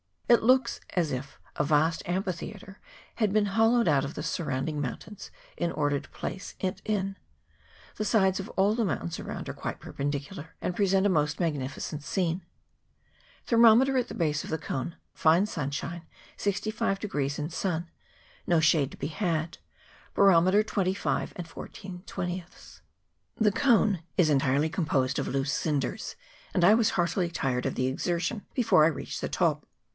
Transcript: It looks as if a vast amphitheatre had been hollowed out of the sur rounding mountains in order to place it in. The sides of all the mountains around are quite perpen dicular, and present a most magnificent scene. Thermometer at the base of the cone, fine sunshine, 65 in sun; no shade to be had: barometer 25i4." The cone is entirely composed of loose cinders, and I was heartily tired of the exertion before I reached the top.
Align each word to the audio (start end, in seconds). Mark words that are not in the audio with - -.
It 0.27 0.41
looks 0.41 0.79
as 0.91 1.11
if 1.11 1.39
a 1.57 1.63
vast 1.65 2.01
amphitheatre 2.07 2.79
had 3.15 3.33
been 3.33 3.47
hollowed 3.47 3.87
out 3.89 4.05
of 4.05 4.13
the 4.15 4.21
sur 4.23 4.43
rounding 4.45 4.79
mountains 4.81 5.29
in 5.57 5.71
order 5.73 5.99
to 5.99 6.09
place 6.09 6.53
it 6.59 6.81
in. 6.85 7.17
The 7.97 8.05
sides 8.05 8.39
of 8.39 8.47
all 8.51 8.73
the 8.73 8.85
mountains 8.85 9.19
around 9.19 9.49
are 9.49 9.53
quite 9.53 9.79
perpen 9.81 10.09
dicular, 10.09 10.51
and 10.61 10.75
present 10.75 11.05
a 11.05 11.09
most 11.09 11.39
magnificent 11.41 12.01
scene. 12.03 12.43
Thermometer 13.45 13.97
at 13.97 14.07
the 14.07 14.15
base 14.15 14.45
of 14.45 14.49
the 14.49 14.57
cone, 14.57 14.95
fine 15.13 15.45
sunshine, 15.45 16.03
65 16.37 16.99
in 17.37 17.49
sun; 17.49 17.91
no 18.47 18.59
shade 18.61 18.89
to 18.91 18.97
be 18.97 19.07
had: 19.07 19.57
barometer 20.15 20.63
25i4." 20.63 22.43
The 23.35 23.51
cone 23.51 24.01
is 24.17 24.29
entirely 24.31 24.69
composed 24.69 25.19
of 25.19 25.27
loose 25.27 25.51
cinders, 25.51 26.15
and 26.55 26.63
I 26.63 26.73
was 26.73 26.91
heartily 26.91 27.29
tired 27.29 27.65
of 27.67 27.75
the 27.75 27.87
exertion 27.87 28.45
before 28.55 28.85
I 28.85 28.87
reached 28.87 29.19
the 29.21 29.29
top. 29.29 29.67